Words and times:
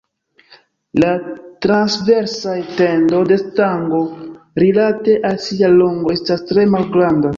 La 1.01 1.09
transversa 1.65 2.55
etendo 2.61 3.19
de 3.33 3.37
stango 3.43 3.99
rilate 4.65 5.19
al 5.31 5.41
sia 5.49 5.71
longo 5.77 6.17
estas 6.19 6.47
tre 6.53 6.65
malgranda. 6.77 7.29